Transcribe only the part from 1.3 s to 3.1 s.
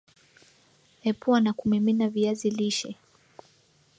na kumimina viazi lishe